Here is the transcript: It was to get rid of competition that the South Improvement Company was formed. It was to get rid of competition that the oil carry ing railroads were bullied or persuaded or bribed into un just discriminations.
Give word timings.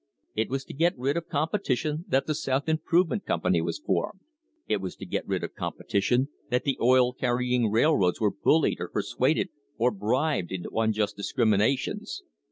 It 0.33 0.49
was 0.49 0.65
to 0.65 0.73
get 0.73 0.97
rid 0.97 1.15
of 1.15 1.27
competition 1.27 2.05
that 2.07 2.25
the 2.25 2.33
South 2.33 2.67
Improvement 2.67 3.23
Company 3.23 3.61
was 3.61 3.77
formed. 3.77 4.21
It 4.67 4.77
was 4.81 4.95
to 4.95 5.05
get 5.05 5.27
rid 5.27 5.43
of 5.43 5.53
competition 5.53 6.29
that 6.49 6.63
the 6.63 6.79
oil 6.81 7.13
carry 7.13 7.53
ing 7.53 7.69
railroads 7.69 8.19
were 8.19 8.31
bullied 8.31 8.79
or 8.81 8.87
persuaded 8.89 9.49
or 9.77 9.91
bribed 9.91 10.51
into 10.51 10.75
un 10.75 10.91
just 10.91 11.15
discriminations. 11.17 12.23